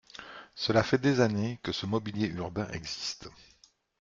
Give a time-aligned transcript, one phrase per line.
[0.55, 3.29] Cela fait des années que ce mobilier urbain existe.